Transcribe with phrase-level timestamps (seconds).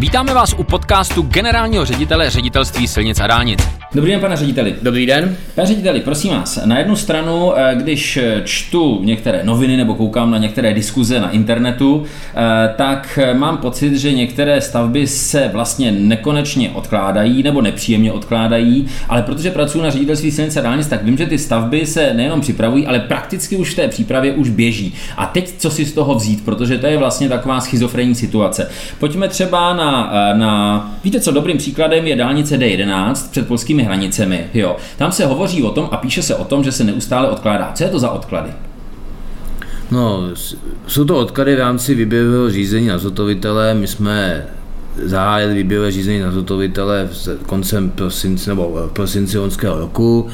[0.00, 3.68] Vítáme vás u podcastu generálního ředitele ředitelství silnic a dálnic.
[3.94, 4.74] Dobrý den, pane řediteli.
[4.82, 5.36] Dobrý den.
[5.54, 10.38] Pane řediteli, prosím vás, na jednu stranu, eh, když čtu některé noviny nebo koukám na
[10.38, 17.42] některé diskuze na internetu, eh, tak mám pocit, že některé stavby se vlastně nekonečně odkládají
[17.42, 21.38] nebo nepříjemně odkládají, ale protože pracuji na ředitelství silnic a dálnic, tak vím, že ty
[21.38, 24.94] stavby se nejenom připravují, ale prakticky už v té přípravě už běží.
[25.16, 28.70] A teď co si z toho vzít, protože to je vlastně taková schizofrenní situace.
[28.98, 34.46] Pojďme třeba na, eh, na víte co, dobrým příkladem je dálnice D11 před polskými hranicemi.
[34.54, 34.76] Jo.
[34.98, 37.72] Tam se hovoří o tom a píše se o tom, že se neustále odkládá.
[37.74, 38.50] Co je to za odklady?
[39.90, 40.22] No,
[40.86, 43.74] jsou to odklady v rámci výběrového řízení na zotovitele.
[43.74, 44.46] My jsme
[45.04, 47.08] zahájil výběrové řízení na zotovitele
[47.46, 50.26] koncem prosince nebo v prosinci loňského roku.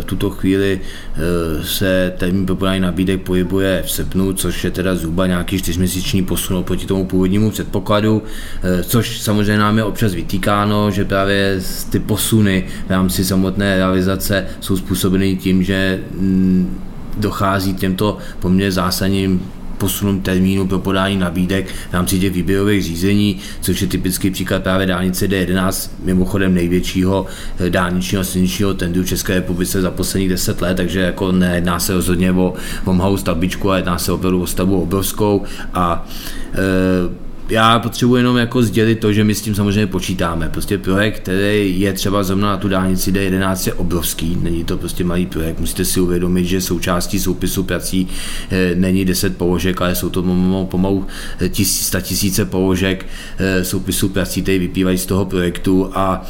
[0.00, 1.18] V tuto chvíli eh,
[1.64, 6.56] se termín pro podání nabídek pohybuje v srpnu, což je teda zhruba nějaký čtyřměsíční posun
[6.56, 8.22] oproti tomu původnímu předpokladu,
[8.62, 14.46] eh, což samozřejmě nám je občas vytýkáno, že právě ty posuny v rámci samotné realizace
[14.60, 16.80] jsou způsobeny tím, že mm,
[17.16, 19.42] dochází těmto poměrně zásadním
[19.80, 24.86] posunům termínu pro podání nabídek v rámci těch výběrových řízení, což je typický příklad právě
[24.86, 27.26] dálnice D11, mimochodem největšího
[27.58, 31.92] eh, dálničního silničního tendru v České republice za posledních 10 let, takže jako nejedná se
[31.92, 35.42] rozhodně o, o malou stavbičku, ale jedná se opravdu o stavbu obrovskou
[35.74, 36.06] a
[36.54, 40.48] e, já potřebuji jenom jako sdělit to, že my s tím samozřejmě počítáme.
[40.48, 45.04] Prostě projekt, který je třeba zrovna na tu dálnici D11 je obrovský, není to prostě
[45.04, 45.60] malý projekt.
[45.60, 48.08] Musíte si uvědomit, že součástí soupisu prací
[48.50, 50.22] e, není 10 položek, ale jsou to
[50.70, 51.06] pomalu
[51.40, 53.06] eh, tisíc, sta tisíce položek
[53.38, 56.26] e, soupisu prací, které vypívají z toho projektu a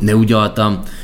[0.00, 1.01] neudělat tam Eh,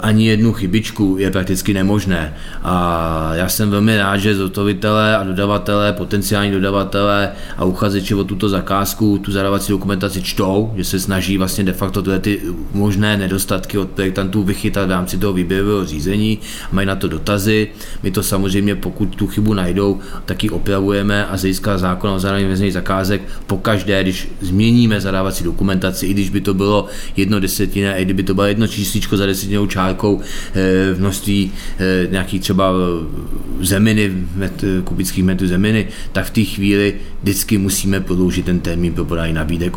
[0.00, 2.34] ani jednu chybičku je prakticky nemožné.
[2.62, 8.48] A já jsem velmi rád, že zotovitelé a dodavatelé, potenciální dodavatelé a uchazeči o tuto
[8.48, 12.40] zakázku, tu zadávací dokumentaci čtou, že se snaží vlastně de facto tyhle ty
[12.72, 16.38] možné nedostatky od projektantů vychytat v rámci toho výběrového řízení,
[16.72, 17.68] mají na to dotazy.
[18.02, 22.44] My to samozřejmě, pokud tu chybu najdou, tak ji opravujeme a získá zákon o zadání
[22.44, 26.86] veřejných zakázek po každé, když změníme zadávací dokumentaci, i když by to bylo
[27.16, 31.52] jedno desetina, i kdyby to bylo jedno čísličko za desetinu stejnou čárkou eh, v množství
[31.78, 38.00] eh, nějaký třeba eh, zeminy, met, kubických metrů zeminy, tak v té chvíli vždycky musíme
[38.00, 39.76] prodloužit ten termín pro podání nabídek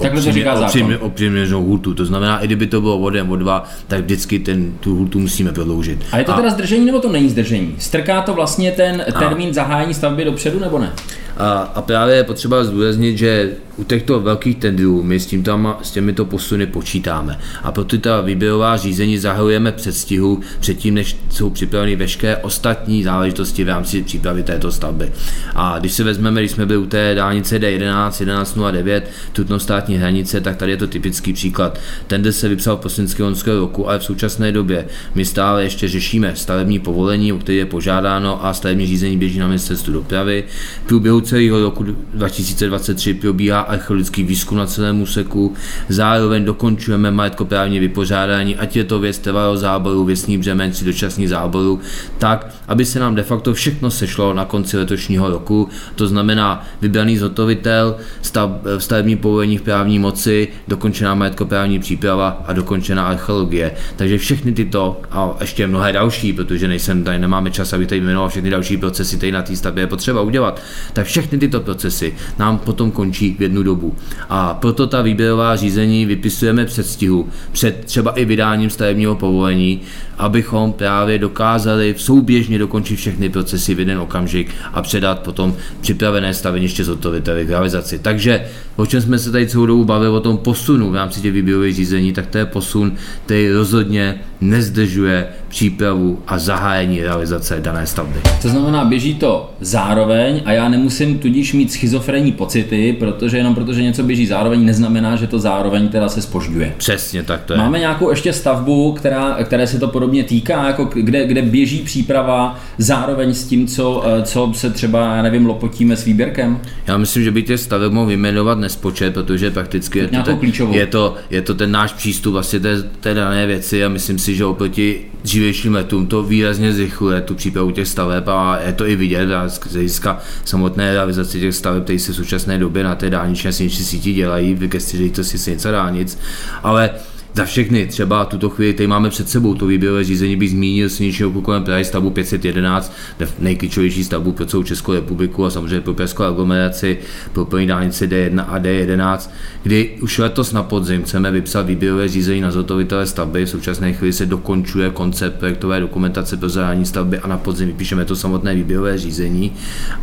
[0.98, 1.94] o přiměřenou hůtu.
[1.94, 5.52] To znamená, i kdyby to bylo vodem o dva, tak vždycky ten, tu hůtu musíme
[5.52, 6.06] prodloužit.
[6.12, 7.76] A je to teda zdržení nebo to není zdržení?
[7.78, 9.54] Strká to vlastně ten termín a.
[9.54, 10.94] zahájení stavby dopředu nebo ne?
[11.38, 15.78] A, a právě je potřeba zdůraznit, že u těchto velkých tendrů my s, tím tam,
[15.82, 17.40] s těmito posuny počítáme.
[17.64, 23.68] A proto ta výběrová řízení zahajujeme předstihu předtím, než jsou připraveny veškeré ostatní záležitosti v
[23.68, 25.12] rámci přípravy této stavby.
[25.56, 30.42] A když se vezmeme, když jsme byli u té dálnice D11, 1109, tutno státní hranice,
[30.42, 31.80] tak tady je to typický příklad.
[32.08, 36.36] Tender se vypsal v prosinci loňského roku, ale v současné době my stále ještě řešíme
[36.36, 40.44] stavební povolení, o které je požádáno a stavební řízení běží na ministerstvu dopravy.
[40.84, 45.54] V průběhu celého roku 2023 probíhá archeologický výzkum na celém úseku,
[45.90, 51.80] zároveň dokončujeme majetkoprávní vypořádání, ať je to věc trvalého záboru, věcní břemen či dočasný záboru,
[52.18, 55.70] tak, aby se nám de facto všechno sešlo na konci letošního roku.
[55.96, 63.08] To znamená vybraný zhotovitel, stav, stavební povolení v právní moci, dokončená majetkoprávní příprava a dokončená
[63.08, 63.72] archeologie.
[63.96, 68.30] Takže všechny tyto a ještě mnohé další, protože nejsem tady, nemáme čas, aby tady jmenoval
[68.30, 70.62] všechny další procesy, které na té stavbě je potřeba udělat,
[70.94, 73.96] tak všechny tyto procesy nám potom končí v jednu dobu.
[74.30, 79.82] A proto ta výběrová řízení vypisujeme předstihu, před třeba i vydáním stavebního povolení,
[80.18, 86.84] abychom právě dokázali souběžně dokončit všechny procesy v jeden okamžik a předat potom připravené staveniště
[86.84, 88.00] zhotoviteli k realizaci.
[88.00, 91.34] Takže o čem jsme se tady celou dobu bavili, o tom posunu v rámci těch
[91.34, 92.92] výběrových řízení, tak to je posun,
[93.26, 98.20] který rozhodně nezdržuje přípravu a zahájení realizace dané stavby.
[98.42, 103.82] To znamená, běží to zároveň a já nemusím tudíž mít schizofrenní pocity, protože jenom protože
[103.82, 106.74] něco běží zároveň, neznamená, že to zároveň teda se spožďuje.
[106.78, 107.58] Přesně tak to je.
[107.60, 112.60] Máme nějakou ještě stavbu, která, které se to podobně týká, jako kde, kde běží příprava
[112.78, 116.60] zároveň s tím, co, eh, co se třeba, já nevím, lopotíme s výběrkem?
[116.88, 120.40] Já myslím, že by tě staveb mohl vyjmenovat nespočet, protože prakticky je to, ten,
[120.72, 124.36] je, to, je to ten náš přístup vlastně té, té dané věci a myslím si,
[124.36, 128.96] že oproti dřívějším letům to výrazně zrychluje tu přípravu těch staveb a je to i
[128.96, 133.54] vidět z hlediska samotné realizace těch staveb, které se v současné době na té dálniční
[133.54, 136.20] silniční síti dělají, v gesti to si silnice dálnic,
[136.64, 136.90] ale
[137.34, 137.88] za všechny.
[137.88, 141.86] Třeba tuto chvíli tady máme před sebou to výběrové řízení, bych zmínil silničního kolem Prahy
[141.86, 142.94] stavbu 511,
[143.40, 146.98] nejklíčovější stavbu pro celou Českou republiku a samozřejmě pro Pražskou aglomeraci,
[147.34, 149.30] pro plní dálnici D1 a D11,
[149.64, 153.46] kdy už letos na podzim chceme vypsat výběrové řízení na zhotovitele stavby.
[153.46, 158.06] V současné chvíli se dokončuje koncept projektové dokumentace pro zadání stavby a na podzim vypíšeme
[158.06, 159.54] to samotné výběrové řízení.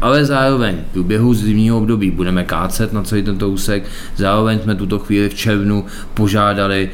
[0.00, 3.85] Ale zároveň v průběhu zimního období budeme kácet na celý tento úsek.
[4.17, 5.85] Zároveň jsme tuto chvíli v červnu
[6.15, 6.91] požádali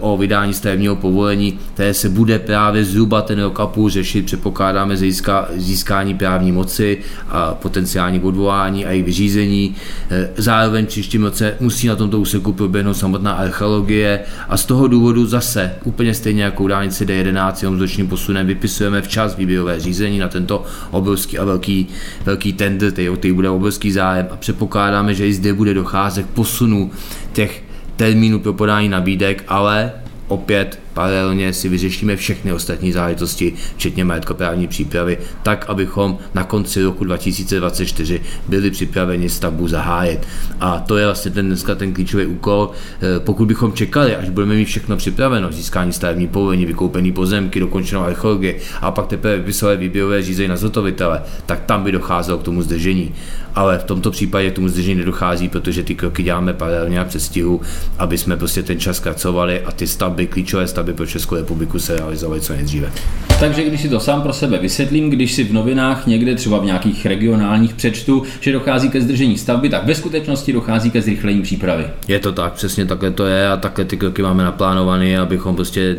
[0.00, 4.96] o vydání stavebního povolení, které se bude právě zhruba ten rok a půl řešit, předpokládáme
[4.96, 6.98] získá, získání právní moci
[7.28, 9.74] a potenciální odvolání a jejich vyřízení.
[10.10, 15.26] Eh, zároveň příštím roce musí na tomto úseku proběhnout samotná archeologie a z toho důvodu
[15.26, 20.28] zase, úplně stejně jako dálnici D11, jenom s ročním posunem, vypisujeme včas výběrové řízení na
[20.28, 21.88] tento obrovský a velký,
[22.24, 26.30] velký tender, který, který bude obrovský zájem a předpokládáme, že i zde bude docházet k
[26.30, 26.90] posunu
[27.32, 27.67] těch
[27.98, 29.92] termínu pro podání nabídek, ale
[30.28, 37.04] opět paralelně si vyřešíme všechny ostatní záležitosti, včetně majetkoprávní přípravy, tak, abychom na konci roku
[37.04, 40.26] 2024 byli připraveni stavbu zahájit.
[40.60, 42.70] A to je vlastně ten dneska ten klíčový úkol.
[42.70, 48.02] Eh, pokud bychom čekali, až budeme mít všechno připraveno, získání stavební povolení, vykoupený pozemky, dokončenou
[48.02, 52.62] archeologii a pak teprve vysoké výběrové řízení na zhotovitele, tak tam by docházelo k tomu
[52.62, 53.14] zdržení.
[53.54, 57.60] Ale v tomto případě k tomu zdržení nedochází, protože ty kroky děláme paralelně a předstihu,
[57.98, 61.78] aby jsme prostě ten čas zkracovali a ty stavby, klíčové stavby aby pro Českou republiku
[61.78, 62.92] se realizovali co nejdříve.
[63.40, 66.64] Takže když si to sám pro sebe vysvětlím, když si v novinách někde třeba v
[66.64, 71.84] nějakých regionálních přečtu, že dochází ke zdržení stavby, tak ve skutečnosti dochází ke zrychlení přípravy.
[72.08, 75.96] Je to tak, přesně takhle to je a takhle ty kroky máme naplánované, abychom prostě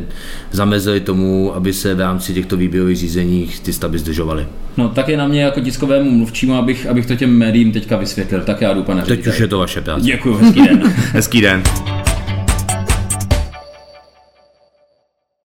[0.51, 4.47] zamezili tomu, aby se v rámci těchto výběrových řízení ty stavby zdržovaly.
[4.77, 8.41] No tak je na mě jako tiskovému mluvčímu, abych, abych to těm médiím teďka vysvětlil.
[8.41, 10.01] Tak já jdu, pane Teď už je to vaše práce.
[10.01, 10.83] Děkuji, hezký den.
[11.13, 11.63] hezký den.